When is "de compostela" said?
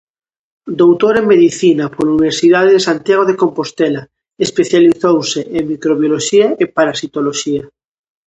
3.27-4.01